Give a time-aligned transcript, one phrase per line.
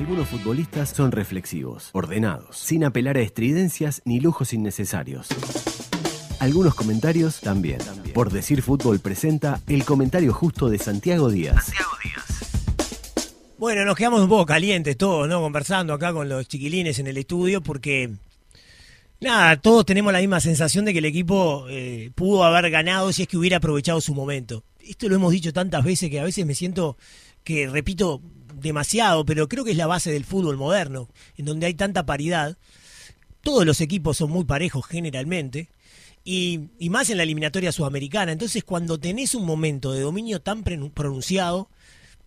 [0.00, 5.28] Algunos futbolistas son reflexivos, ordenados, sin apelar a estridencias ni lujos innecesarios.
[6.38, 7.80] Algunos comentarios también.
[8.14, 11.70] Por decir fútbol presenta el comentario justo de Santiago Díaz.
[13.58, 15.42] Bueno, nos quedamos un poco calientes todos, ¿no?
[15.42, 18.08] Conversando acá con los chiquilines en el estudio porque,
[19.20, 23.20] nada, todos tenemos la misma sensación de que el equipo eh, pudo haber ganado si
[23.22, 24.64] es que hubiera aprovechado su momento.
[24.80, 26.96] Esto lo hemos dicho tantas veces que a veces me siento
[27.44, 28.22] que, repito,
[28.60, 32.56] demasiado, pero creo que es la base del fútbol moderno, en donde hay tanta paridad.
[33.42, 35.68] Todos los equipos son muy parejos generalmente.
[36.22, 38.32] Y, y más en la eliminatoria sudamericana.
[38.32, 41.70] Entonces, cuando tenés un momento de dominio tan pronunciado,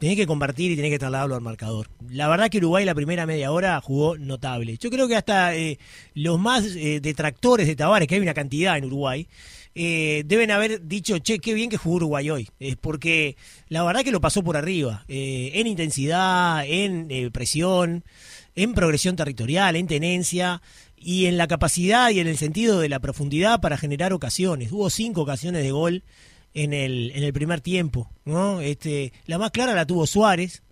[0.03, 1.87] tenés que compartir y tenés que trasladarlo al marcador.
[2.09, 4.75] La verdad que Uruguay la primera media hora jugó notable.
[4.77, 5.79] Yo creo que hasta eh,
[6.13, 9.29] los más eh, detractores de Tavares, que hay una cantidad en Uruguay,
[9.75, 12.49] eh, deben haber dicho, che, qué bien que jugó Uruguay hoy.
[12.81, 13.37] porque
[13.69, 15.05] la verdad que lo pasó por arriba.
[15.07, 18.03] en intensidad, en presión,
[18.55, 20.61] en progresión territorial, en tenencia
[20.97, 24.73] y en la capacidad y en el sentido de la profundidad para generar ocasiones.
[24.73, 26.03] Hubo cinco ocasiones de gol
[26.53, 28.09] en el, en el primer tiempo.
[28.25, 28.61] ¿no?
[28.61, 30.63] Este, la más clara la tuvo Suárez,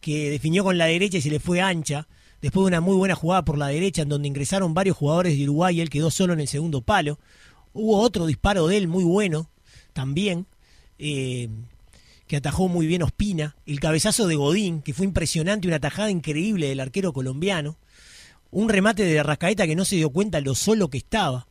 [0.00, 2.08] que definió con la derecha y se le fue ancha.
[2.40, 5.44] Después de una muy buena jugada por la derecha, en donde ingresaron varios jugadores de
[5.44, 7.18] Uruguay y él quedó solo en el segundo palo.
[7.72, 9.50] Hubo otro disparo de él muy bueno,
[9.92, 10.46] también,
[10.98, 11.48] eh,
[12.26, 13.56] que atajó muy bien Ospina.
[13.66, 17.76] El cabezazo de Godín, que fue impresionante, una tajada increíble del arquero colombiano.
[18.50, 21.46] Un remate de Arrascaeta que no se dio cuenta lo solo que estaba.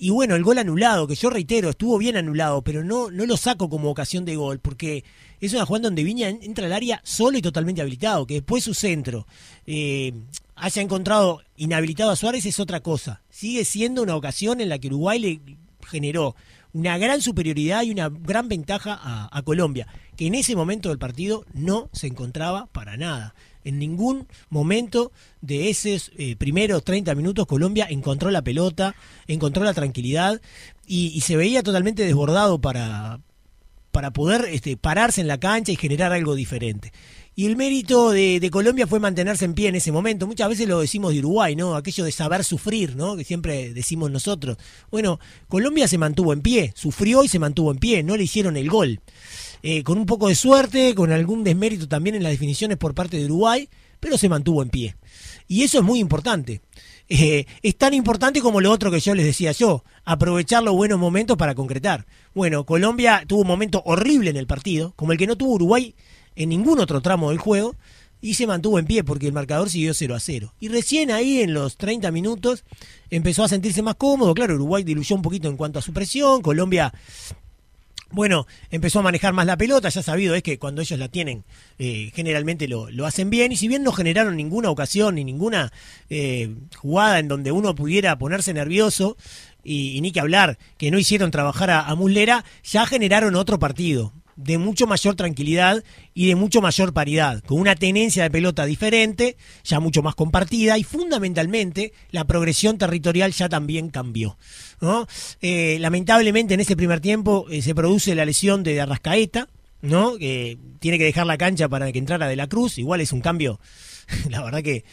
[0.00, 3.36] Y bueno, el gol anulado, que yo reitero, estuvo bien anulado, pero no, no lo
[3.36, 5.02] saco como ocasión de gol, porque
[5.40, 8.74] es una jugada donde Viña entra al área solo y totalmente habilitado, que después su
[8.74, 9.26] centro
[9.66, 10.12] eh,
[10.54, 13.22] haya encontrado inhabilitado a Suárez es otra cosa.
[13.28, 15.40] Sigue siendo una ocasión en la que Uruguay le
[15.88, 16.36] generó
[16.72, 21.44] una gran superioridad y una gran ventaja a Colombia, que en ese momento del partido
[21.54, 23.34] no se encontraba para nada
[23.68, 28.94] en ningún momento de esos eh, primeros 30 minutos Colombia encontró la pelota,
[29.26, 30.40] encontró la tranquilidad
[30.86, 33.20] y, se veía totalmente desbordado para,
[33.90, 36.92] para poder este, pararse en la cancha y generar algo diferente.
[37.38, 40.26] Y el mérito de, Colombia fue mantenerse en pie en ese momento.
[40.26, 41.76] Muchas veces lo decimos de Uruguay, ¿no?
[41.76, 43.16] Aquello de saber sufrir, ¿no?
[43.16, 44.56] Que siempre decimos nosotros.
[44.90, 48.56] Bueno, Colombia se mantuvo en pie, sufrió y se mantuvo en pie, no le hicieron
[48.56, 48.98] el gol.
[49.62, 53.18] Eh, con un poco de suerte, con algún desmérito también en las definiciones por parte
[53.18, 53.68] de Uruguay,
[54.00, 54.96] pero se mantuvo en pie.
[55.46, 56.60] Y eso es muy importante.
[57.08, 60.98] Eh, es tan importante como lo otro que yo les decía yo, aprovechar los buenos
[60.98, 62.04] momentos para concretar.
[62.34, 65.94] Bueno, Colombia tuvo un momento horrible en el partido, como el que no tuvo Uruguay
[66.38, 67.76] en ningún otro tramo del juego,
[68.20, 70.54] y se mantuvo en pie porque el marcador siguió 0 a 0.
[70.58, 72.64] Y recién ahí en los 30 minutos
[73.10, 76.40] empezó a sentirse más cómodo, claro, Uruguay diluyó un poquito en cuanto a su presión,
[76.40, 76.92] Colombia
[78.10, 81.44] bueno, empezó a manejar más la pelota, ya sabido es que cuando ellos la tienen,
[81.78, 85.72] eh, generalmente lo, lo, hacen bien, y si bien no generaron ninguna ocasión ni ninguna
[86.08, 89.16] eh, jugada en donde uno pudiera ponerse nervioso,
[89.62, 94.14] y, ni que hablar, que no hicieron trabajar a, a Muslera, ya generaron otro partido,
[94.38, 95.82] de mucho mayor tranquilidad
[96.14, 100.78] y de mucho mayor paridad, con una tenencia de pelota diferente, ya mucho más compartida
[100.78, 104.38] y fundamentalmente la progresión territorial ya también cambió.
[104.80, 105.08] ¿no?
[105.40, 109.48] Eh, lamentablemente en ese primer tiempo eh, se produce la lesión de Arrascaeta,
[109.82, 110.16] ¿no?
[110.16, 113.20] que tiene que dejar la cancha para que entrara De la Cruz, igual es un
[113.20, 113.58] cambio
[114.30, 114.84] la verdad que,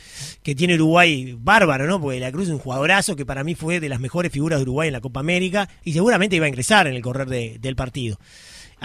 [0.43, 2.01] que tiene Uruguay bárbaro, ¿no?
[2.01, 4.63] Porque la Cruz es un jugadorazo que para mí fue de las mejores figuras de
[4.63, 8.19] Uruguay en la Copa América y seguramente iba a ingresar en el correr del partido.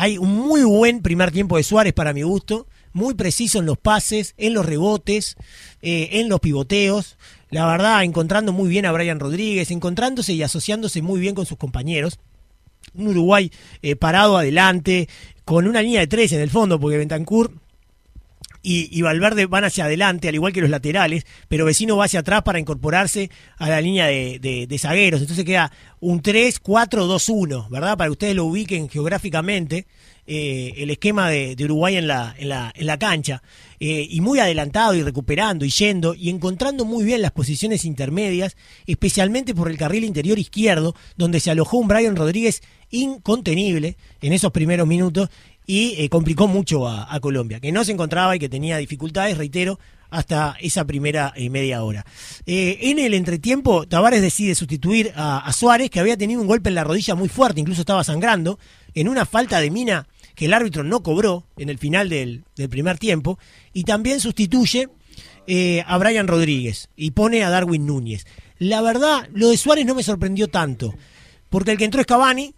[0.03, 3.77] Hay un muy buen primer tiempo de Suárez para mi gusto, muy preciso en los
[3.77, 5.37] pases, en los rebotes,
[5.83, 7.19] eh, en los pivoteos.
[7.51, 11.59] La verdad, encontrando muy bien a Brian Rodríguez, encontrándose y asociándose muy bien con sus
[11.59, 12.19] compañeros.
[12.95, 13.53] Un Uruguay
[13.83, 15.07] eh, parado adelante,
[15.45, 17.53] con una línea de tres en el fondo, porque Bentancur
[18.63, 22.43] y, Valverde van hacia adelante, al igual que los laterales, pero Vecino va hacia atrás
[22.43, 25.21] para incorporarse a la línea de, de, zagueros.
[25.21, 27.97] Entonces queda un 3-4-2-1, ¿verdad?
[27.97, 29.87] Para que ustedes lo ubiquen geográficamente.
[30.27, 33.43] Eh, el esquema de, Uruguay en la, en la, en la cancha,
[33.81, 38.57] eh, y muy adelantado y recuperando y yendo y encontrando muy bien las posiciones intermedias,
[38.87, 44.53] especialmente por el carril interior izquierdo, donde se alojó un Brian Rodríguez incontenible en esos
[44.53, 45.31] primeros minutos
[45.67, 49.79] y eh, complicó mucho a, Colombia, que no se encontraba y que tenía dificultades, reitero,
[50.11, 52.05] hasta esa primera eh, media hora.
[52.47, 56.75] Eh, en el entretiempo, Tavares decide sustituir a, Suárez, que había tenido un golpe en
[56.75, 58.59] la rodilla muy fuerte, incluso estaba sangrando,
[58.95, 62.99] en una falta de mina que el árbitro no cobró en el final del, primer
[62.99, 63.39] tiempo,
[63.73, 64.89] y también sustituye
[65.87, 68.25] a Brian Rodríguez y pone a Darwin Núñez.
[68.59, 70.95] La verdad, lo de Suárez no me sorprendió tanto,
[71.49, 72.55] porque el que entró es Cavani,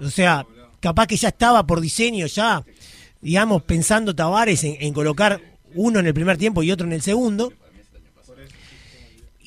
[0.00, 0.46] o sea,
[0.80, 2.64] capaz que ya estaba por diseño, ya,
[3.20, 5.40] digamos, pensando Tavares en, colocar
[5.74, 7.52] uno en el primer tiempo y otro en el segundo.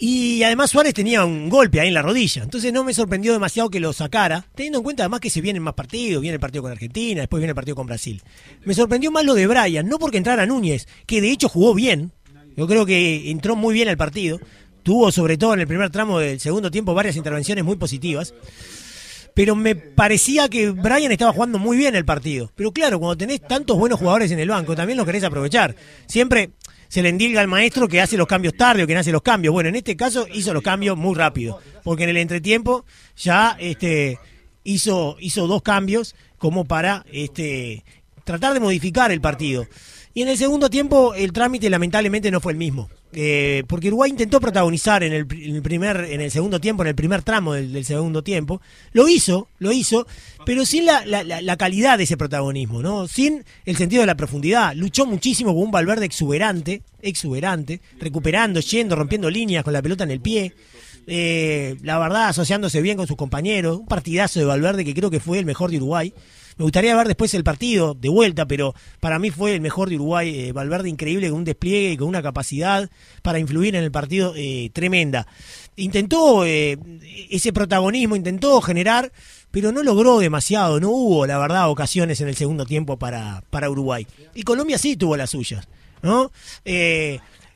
[0.03, 3.69] Y además Suárez tenía un golpe ahí en la rodilla, entonces no me sorprendió demasiado
[3.69, 6.63] que lo sacara, teniendo en cuenta además que se vienen más partidos, viene el partido
[6.63, 8.19] con Argentina, después viene el partido con Brasil.
[8.65, 12.11] Me sorprendió más lo de Brian, no porque entrara Núñez, que de hecho jugó bien,
[12.57, 14.39] yo creo que entró muy bien al partido,
[14.81, 18.33] tuvo sobre todo en el primer tramo del segundo tiempo varias intervenciones muy positivas,
[19.41, 22.51] pero me parecía que Brian estaba jugando muy bien el partido.
[22.53, 25.75] Pero claro, cuando tenés tantos buenos jugadores en el banco, también los querés aprovechar.
[26.05, 26.51] Siempre
[26.89, 29.23] se le endilga al maestro que hace los cambios tarde o que no hace los
[29.23, 29.51] cambios.
[29.51, 32.85] Bueno, en este caso hizo los cambios muy rápido, porque en el entretiempo
[33.17, 34.19] ya este,
[34.63, 37.83] hizo, hizo dos cambios como para este,
[38.23, 39.65] tratar de modificar el partido.
[40.13, 42.91] Y en el segundo tiempo el trámite lamentablemente no fue el mismo.
[43.13, 47.23] Eh, porque Uruguay intentó protagonizar en el, primer, en el segundo tiempo, en el primer
[47.23, 48.61] tramo del, segundo tiempo,
[48.93, 50.07] lo hizo, lo hizo,
[50.45, 53.07] pero sin la, la, calidad de ese protagonismo, ¿no?
[53.07, 54.73] Sin el sentido de la profundidad.
[54.75, 60.11] Luchó muchísimo con un Valverde exuberante, exuberante, recuperando, yendo, rompiendo líneas con la pelota en
[60.11, 60.53] el pie.
[61.07, 63.79] Eh, la verdad, asociándose bien con sus compañeros.
[63.79, 66.13] Un partidazo de Valverde que creo que fue el mejor de Uruguay.
[66.61, 69.95] Me gustaría ver después el partido de vuelta, pero para mí fue el mejor de
[69.95, 70.41] Uruguay.
[70.41, 72.87] Eh, Valverde increíble, con un despliegue y con una capacidad
[73.23, 75.25] para influir en el partido eh, tremenda.
[75.75, 76.77] Intentó eh,
[77.31, 79.11] ese protagonismo, intentó generar,
[79.49, 80.79] pero no logró demasiado.
[80.79, 84.05] No hubo, la verdad, ocasiones en el segundo tiempo para, para Uruguay.
[84.35, 85.67] Y Colombia sí tuvo las suyas,
[86.03, 86.31] ¿no?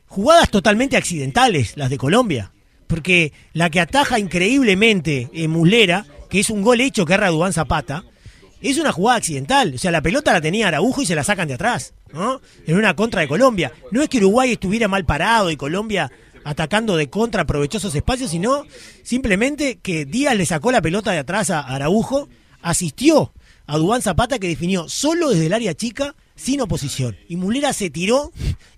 [0.07, 2.53] jugadas totalmente accidentales, las de Colombia.
[2.87, 8.03] Porque la que ataja increíblemente Mulera, que es un gol hecho que era Dubán Zapata,
[8.69, 9.73] es una jugada accidental.
[9.75, 12.41] O sea, la pelota la tenía Araujo y se la sacan de atrás, ¿no?
[12.65, 13.71] En una contra de Colombia.
[13.91, 16.11] No es que Uruguay estuviera mal parado y Colombia
[16.43, 18.65] atacando de contra aprovechosos espacios, sino
[19.03, 22.29] simplemente que Díaz le sacó la pelota de atrás a Araujo,
[22.61, 23.33] asistió
[23.67, 27.17] a Dubán Zapata que definió solo desde el área chica sin oposición.
[27.27, 28.31] Y Mulera se tiró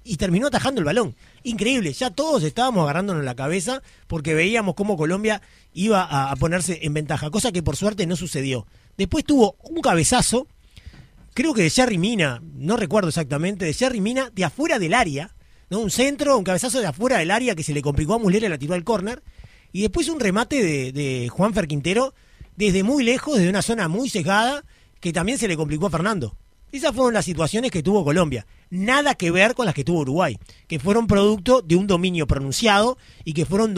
[0.04, 1.16] y terminó atajando el balón.
[1.44, 5.42] Increíble, ya todos estábamos agarrándonos la cabeza porque veíamos cómo Colombia
[5.74, 8.66] iba a ponerse en ventaja, cosa que por suerte no sucedió.
[8.98, 10.48] Después tuvo un cabezazo,
[11.36, 15.36] creo que de Jerry Mina, no recuerdo exactamente, de Jerry Mina de afuera del área,
[15.70, 15.80] ¿no?
[15.80, 18.50] Un centro, un cabezazo de afuera del área que se le complicó a Mulera y
[18.50, 19.22] la tiró al córner.
[19.72, 22.16] Y después un remate de, Juan Quintero
[22.56, 24.64] desde muy lejos, desde una zona muy cegada,
[25.00, 26.36] que también se le complicó a Fernando.
[26.72, 28.48] Esas fueron las situaciones que tuvo Colombia.
[28.72, 32.98] Nada que ver con las que tuvo Uruguay, que fueron producto de un dominio pronunciado
[33.24, 33.76] y que fueron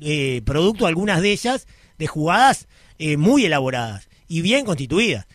[0.00, 1.66] eh, producto, algunas de ellas,
[1.98, 2.68] de jugadas
[2.98, 5.26] eh, muy elaboradas y bien constituidas.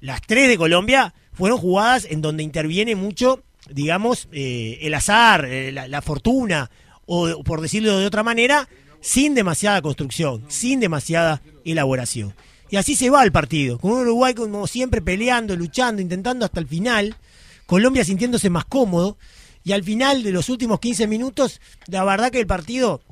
[0.00, 5.72] Las tres de Colombia fueron jugadas en donde interviene mucho, digamos, eh, el azar, eh,
[5.72, 6.70] la, fortuna,
[7.04, 8.66] o por decirlo de otra manera,
[9.02, 12.34] sin demasiada construcción, sin demasiada elaboración.
[12.70, 16.66] Y así se va el partido, con Uruguay como siempre peleando, luchando, intentando hasta el
[16.66, 17.14] final,
[17.66, 19.18] Colombia sintiéndose más cómodo,
[19.64, 23.02] y al final de los últimos 15 minutos, la verdad que el partido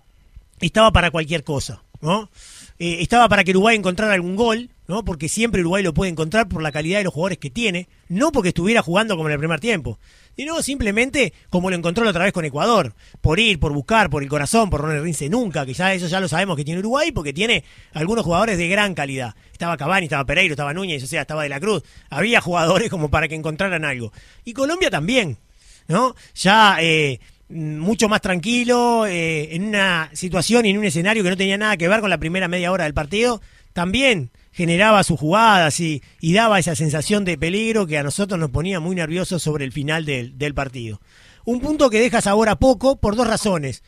[0.61, 2.31] estaba para cualquier cosa, ¿no?
[2.79, 5.05] Eh, estaba para que Uruguay encontrara algún gol, ¿no?
[5.05, 8.33] Porque siempre Uruguay lo puede encontrar por la calidad de los jugadores que tiene, no
[8.33, 9.99] porque estuviera jugando como en el primer tiempo,
[10.37, 14.25] sino simplemente como lo encontró la otra vez con Ecuador, por ir, por buscar, por
[14.25, 17.33] el corazón, por no rinse nunca, que eso ya lo sabemos que tiene Uruguay, porque
[17.33, 19.35] tiene algunos jugadores de gran calidad.
[19.53, 21.85] Estaba Cavani, estaba Pereiro, estaba Núñez, o sea, estaba De la Cruz.
[22.11, 24.13] Había jugadores como para que encontraran algo.
[24.45, 25.39] Y Colombia también,
[25.87, 26.17] ¿no?
[26.35, 31.37] Ya eh, mucho más tranquilo, eh, en una situación y en un escenario que no
[31.37, 33.41] tenía nada que ver con la primera media hora del partido,
[33.73, 38.81] también generaba sus jugadas y, daba esa sensación de peligro que a nosotros nos ponía
[38.81, 41.01] muy nerviosos sobre el final del, partido.
[41.45, 43.83] Un punto que dejas ahora poco por dos razones.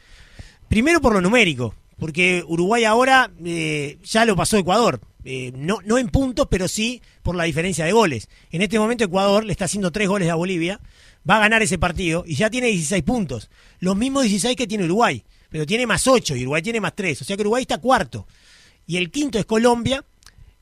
[0.68, 5.00] Primero por lo numérico, porque Uruguay ahora eh, ya lo pasó Ecuador.
[5.24, 8.28] Eh, no, no en puntos, pero sí por la diferencia de goles.
[8.50, 10.80] En este momento Ecuador le está haciendo tres goles a Bolivia
[11.28, 13.50] va a ganar ese partido y ya tiene 16 puntos.
[13.80, 17.22] Los mismos 16 que tiene Uruguay, pero tiene más 8 y Uruguay tiene más 3.
[17.22, 18.26] O sea que Uruguay está cuarto.
[18.86, 20.04] Y el quinto es Colombia,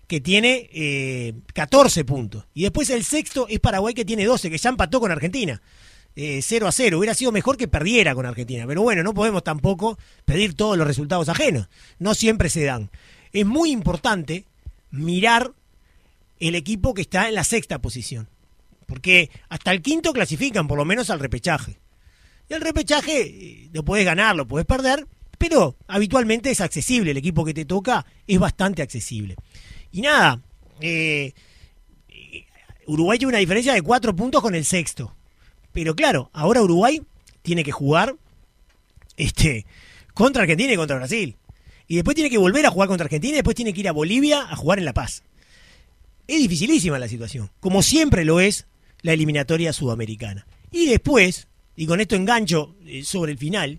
[0.06, 2.47] que tiene eh, 14 puntos.
[2.54, 5.61] Y después el sexto es Paraguay, que tiene 12, que ya empató con Argentina.
[6.16, 6.99] 0 eh, a 0.
[6.99, 8.64] Hubiera sido mejor que perdiera con Argentina.
[8.66, 11.68] Pero bueno, no podemos tampoco pedir todos los resultados ajenos.
[11.99, 12.90] No siempre se dan.
[13.33, 14.44] Es muy importante
[14.90, 15.52] mirar
[16.38, 18.28] el equipo que está en la sexta posición.
[18.86, 21.78] Porque hasta el quinto clasifican, por lo menos al repechaje.
[22.48, 25.06] Y el repechaje eh, lo puedes ganar, lo puedes perder,
[25.38, 27.10] pero habitualmente es accesible.
[27.10, 29.36] El equipo que te toca es bastante accesible.
[29.92, 30.40] Y nada,
[30.80, 31.32] eh,
[32.86, 35.14] Uruguay tiene una diferencia de cuatro puntos con el sexto.
[35.72, 37.02] Pero claro, ahora Uruguay
[37.42, 38.16] tiene que jugar
[39.16, 39.66] este,
[40.12, 41.36] contra Argentina y contra Brasil.
[41.86, 43.92] Y después tiene que volver a jugar contra Argentina y después tiene que ir a
[43.92, 45.22] Bolivia a jugar en La Paz.
[46.26, 48.66] Es dificilísima la situación, como siempre lo es
[49.04, 50.46] la eliminatoria sudamericana.
[50.73, 51.46] Y después,
[51.76, 53.78] y con esto engancho eh, sobre el final,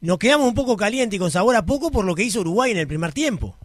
[0.00, 2.72] nos quedamos un poco calientes y con sabor a poco por lo que hizo Uruguay
[2.72, 3.56] en el primer tiempo,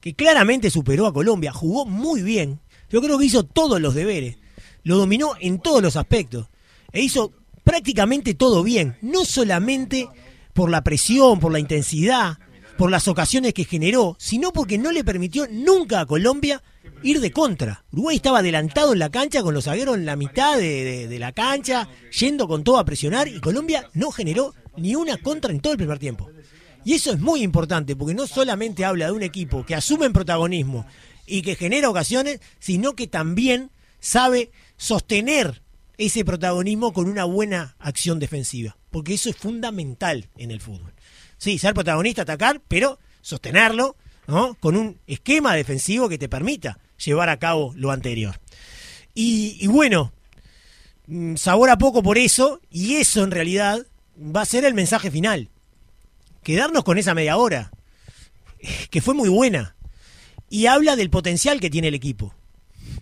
[0.00, 2.58] que claramente superó a Colombia, jugó muy bien,
[2.90, 4.38] yo creo que hizo todos los deberes,
[4.82, 6.48] lo dominó en todos los aspectos,
[6.90, 7.32] e hizo
[7.62, 10.08] prácticamente todo bien, no solamente
[10.52, 12.38] por la presión, por la intensidad,
[12.76, 16.60] por las ocasiones que generó, sino porque no le permitió nunca a Colombia
[17.02, 17.84] ir de contra.
[17.92, 21.88] Uruguay estaba adelantado en la cancha con los zagueros en la mitad de, la cancha,
[22.18, 25.78] yendo con todo a presionar y Colombia no generó ni una contra en todo el
[25.78, 26.30] primer tiempo.
[26.84, 30.86] Y eso es muy importante porque no solamente habla de un equipo que asume protagonismo
[31.26, 35.62] y que genera ocasiones, sino que también sabe sostener
[35.96, 40.92] ese protagonismo con una buena acción defensiva, porque eso es fundamental en el fútbol.
[41.38, 44.54] Sí, ser protagonista, atacar, pero sostenerlo ¿no?
[44.60, 48.40] con un esquema defensivo que te permita llevar a cabo lo anterior.
[49.14, 50.12] Y, bueno,
[51.06, 53.86] mm, sabor a poco por eso, y eso en realidad
[54.18, 55.48] va a ser el mensaje final.
[56.42, 57.70] Quedarnos con esa media hora,
[58.90, 59.76] que fue muy buena,
[60.48, 62.34] y habla del potencial que tiene el equipo,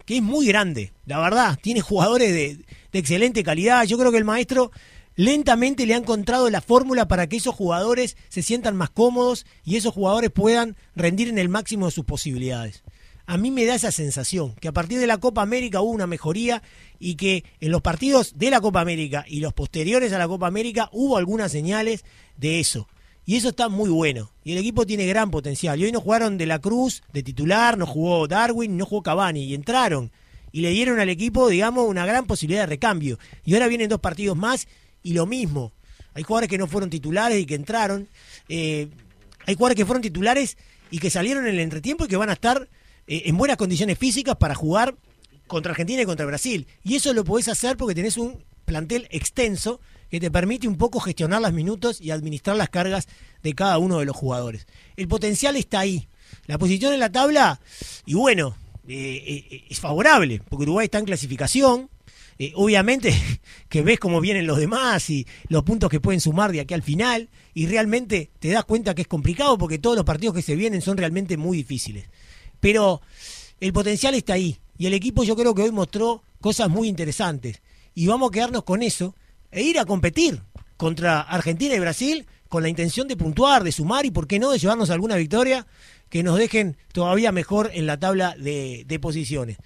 [0.04, 3.84] que es muy grande, la verdad, tiene jugadores de, de excelente calidad.
[3.84, 4.70] Yo creo que el maestro
[5.16, 9.76] lentamente le ha encontrado la fórmula para que esos jugadores se sientan más cómodos y
[9.76, 12.82] esos jugadores puedan rendir en el máximo de sus posibilidades.
[13.30, 16.08] A mí me da esa sensación, que a partir de la Copa América hubo una
[16.08, 16.64] mejoría
[16.98, 20.48] y que en los partidos de la Copa América y los posteriores a la Copa
[20.48, 22.04] América hubo algunas señales
[22.38, 22.88] de eso.
[23.24, 24.32] Y eso está muy bueno.
[24.42, 25.78] Y el equipo tiene gran potencial.
[25.78, 29.44] Y hoy no jugaron de la Cruz de titular, no jugó Darwin, no jugó Cavani.
[29.44, 30.10] Y entraron
[30.50, 33.16] y le dieron al equipo, digamos, una gran posibilidad de recambio.
[33.44, 34.66] Y ahora vienen dos partidos más
[35.04, 35.70] y lo mismo.
[36.14, 38.08] Hay jugadores que no fueron titulares y que entraron.
[38.48, 38.88] Eh,
[39.46, 40.56] hay jugadores que fueron titulares
[40.90, 42.68] y que salieron en el entretiempo y que van a estar
[43.06, 44.96] eh, en buenas condiciones físicas para jugar
[45.46, 46.66] contra Argentina y contra Brasil.
[46.84, 49.80] Y eso lo podés hacer porque tenés un plantel extenso
[50.10, 53.08] que te permite un poco gestionar los minutos y administrar las cargas
[53.42, 54.66] de cada uno de los jugadores.
[54.96, 56.08] El potencial está ahí.
[56.46, 57.60] La posición en la tabla,
[58.06, 61.90] y bueno, eh, es favorable, porque Uruguay está en clasificación,
[62.40, 63.14] eh, obviamente
[63.68, 66.82] que ves cómo vienen los demás y los puntos que pueden sumar de aquí al
[66.82, 70.56] final y realmente te das cuenta que es complicado porque todos los partidos que se
[70.56, 72.06] vienen son realmente muy difíciles.
[72.60, 73.00] Pero
[73.60, 77.60] el potencial está ahí y el equipo yo creo que hoy mostró cosas muy interesantes
[77.94, 79.14] y vamos a quedarnos con eso
[79.50, 80.42] e ir a competir
[80.76, 84.50] contra Argentina y Brasil con la intención de puntuar, de sumar y por qué no
[84.50, 85.66] de llevarnos alguna victoria
[86.08, 89.58] que nos dejen todavía mejor en la tabla de, de posiciones.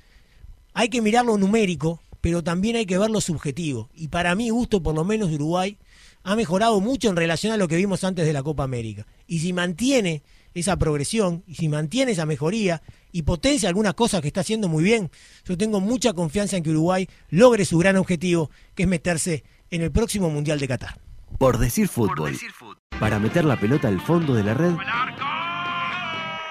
[0.75, 3.89] Hay que mirar lo numérico, pero también hay que ver lo subjetivo.
[3.95, 5.79] Y para mi gusto, por lo menos Uruguay,
[6.25, 9.07] ha mejorado mucho en relación a lo que vimos antes de la Copa América.
[9.27, 10.23] Y si mantiene
[10.55, 12.83] esa progresión, y si mantiene esa mejoría,
[13.13, 15.11] y potencia algunas cosas que está haciendo muy bien,
[15.45, 19.83] yo tengo mucha confianza en que Uruguay logre su gran objetivo, que es meterse en
[19.83, 21.01] el próximo Mundial de Qatar.
[21.39, 22.39] Por decir fútbol.
[23.01, 24.75] Para meter la pelota al fondo de la red,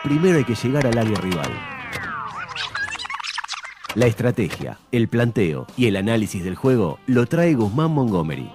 [0.03, 1.51] primero hay que llegar al área rival.
[3.95, 8.49] La estrategia, el planteo y el análisis del juego lo trae Guzmán Montgomery.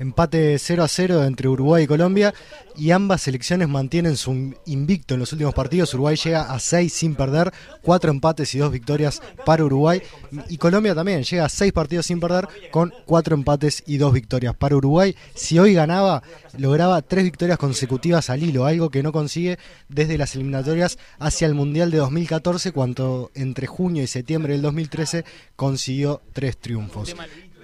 [0.00, 2.32] Empate 0 a 0 entre Uruguay y Colombia
[2.74, 5.92] y ambas selecciones mantienen su invicto en los últimos partidos.
[5.92, 7.52] Uruguay llega a 6 sin perder,
[7.82, 10.00] 4 empates y 2 victorias para Uruguay.
[10.48, 14.56] Y Colombia también llega a 6 partidos sin perder con 4 empates y 2 victorias
[14.56, 15.14] para Uruguay.
[15.34, 16.22] Si hoy ganaba,
[16.56, 19.58] lograba 3 victorias consecutivas al hilo, algo que no consigue
[19.90, 25.26] desde las eliminatorias hacia el Mundial de 2014, cuando entre junio y septiembre del 2013
[25.56, 27.14] consiguió 3 triunfos.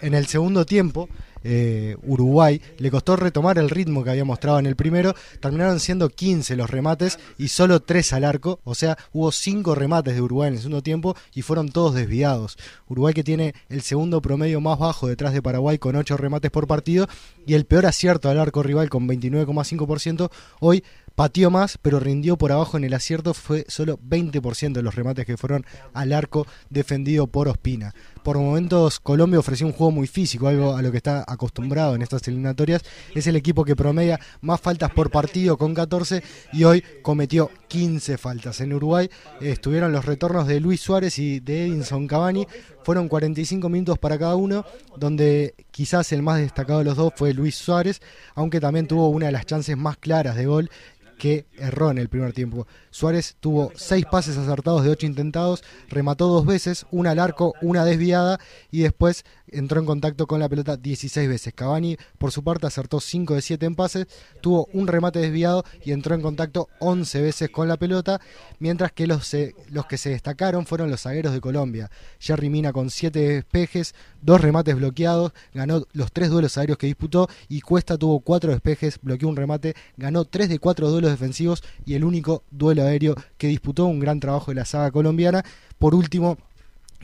[0.03, 1.09] En el segundo tiempo,
[1.49, 6.09] eh, Uruguay, le costó retomar el ritmo que había mostrado en el primero, terminaron siendo
[6.09, 10.49] 15 los remates y solo 3 al arco, o sea, hubo 5 remates de Uruguay
[10.49, 12.59] en el segundo tiempo y fueron todos desviados.
[12.89, 16.67] Uruguay que tiene el segundo promedio más bajo detrás de Paraguay con 8 remates por
[16.67, 17.07] partido
[17.47, 20.83] y el peor acierto al arco rival con 29,5%, hoy
[21.17, 25.25] pateó más, pero rindió por abajo en el acierto, fue solo 20% de los remates
[25.25, 27.95] que fueron al arco defendido por Ospina.
[28.23, 32.03] Por momentos Colombia ofreció un juego muy físico, algo a lo que está acostumbrado en
[32.03, 32.83] estas eliminatorias.
[33.15, 38.19] Es el equipo que promedia más faltas por partido con 14 y hoy cometió 15
[38.19, 38.61] faltas.
[38.61, 39.09] En Uruguay
[39.41, 42.47] eh, estuvieron los retornos de Luis Suárez y de Edinson Cavani.
[42.83, 44.65] Fueron 45 minutos para cada uno,
[44.97, 48.01] donde quizás el más destacado de los dos fue Luis Suárez,
[48.35, 50.71] aunque también tuvo una de las chances más claras de gol
[51.19, 52.67] que erró en el primer tiempo.
[52.97, 57.85] Suárez tuvo seis pases acertados de ocho intentados, remató dos veces, una al arco, una
[57.85, 61.53] desviada y después entró en contacto con la pelota 16 veces.
[61.53, 64.07] Cavani, por su parte, acertó 5 de 7 en pases,
[64.41, 68.19] tuvo un remate desviado y entró en contacto 11 veces con la pelota,
[68.61, 69.31] mientras que los,
[69.69, 71.91] los que se destacaron fueron los zagueros de Colombia.
[72.19, 77.29] Jerry Mina con 7 despejes, dos remates bloqueados, ganó los tres duelos aéreos que disputó
[77.51, 81.93] y Cuesta tuvo 4 despejes, bloqueó un remate, ganó 3 de 4 duelos defensivos y
[81.93, 85.45] el único duelo aéreo que disputó, un gran trabajo de la saga colombiana.
[85.79, 86.39] Por último,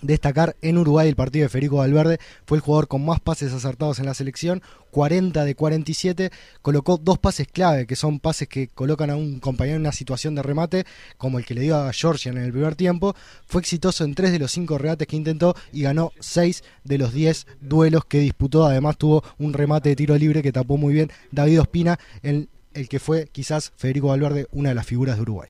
[0.03, 2.19] destacar en Uruguay el partido de Federico Valverde.
[2.45, 7.19] Fue el jugador con más pases acertados en la selección 40 de 47 colocó dos
[7.19, 10.85] pases clave que son pases que colocan a un compañero en una situación de remate
[11.17, 13.17] como el que le dio a Georgian en el primer tiempo.
[13.47, 17.15] Fue exitoso en tres de los cinco regates que intentó y ganó seis de los
[17.15, 18.67] 10 duelos que disputó.
[18.67, 22.89] Además tuvo un remate de tiro libre que tapó muy bien David Ospina en el
[22.89, 25.41] que fue quizás Federico Valverde una de las figuras de Uruguay